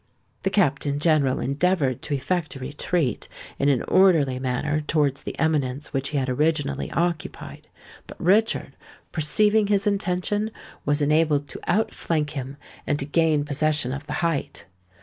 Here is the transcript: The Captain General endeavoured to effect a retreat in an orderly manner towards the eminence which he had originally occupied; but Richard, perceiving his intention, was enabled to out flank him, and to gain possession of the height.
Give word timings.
The 0.41 0.49
Captain 0.49 0.97
General 0.97 1.39
endeavoured 1.39 2.01
to 2.01 2.15
effect 2.15 2.55
a 2.55 2.59
retreat 2.59 3.27
in 3.59 3.69
an 3.69 3.83
orderly 3.83 4.39
manner 4.39 4.81
towards 4.81 5.21
the 5.21 5.37
eminence 5.37 5.93
which 5.93 6.09
he 6.09 6.17
had 6.17 6.27
originally 6.27 6.91
occupied; 6.91 7.67
but 8.07 8.19
Richard, 8.19 8.75
perceiving 9.11 9.67
his 9.67 9.85
intention, 9.85 10.49
was 10.87 11.03
enabled 11.03 11.47
to 11.49 11.59
out 11.67 11.93
flank 11.93 12.31
him, 12.31 12.57
and 12.87 12.97
to 12.97 13.05
gain 13.05 13.45
possession 13.45 13.93
of 13.93 14.07
the 14.07 14.13
height. 14.25 14.65